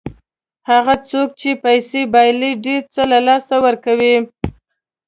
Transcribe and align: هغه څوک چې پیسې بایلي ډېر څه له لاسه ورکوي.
هغه 0.69 0.95
څوک 1.09 1.29
چې 1.41 1.49
پیسې 1.65 2.01
بایلي 2.13 2.51
ډېر 2.65 2.81
څه 2.93 3.01
له 3.11 3.19
لاسه 3.27 3.55
ورکوي. 3.65 4.15